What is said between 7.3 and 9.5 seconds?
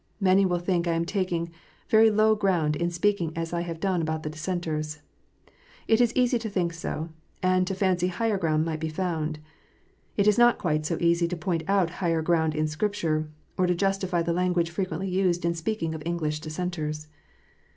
and to fancy higher ground might be found.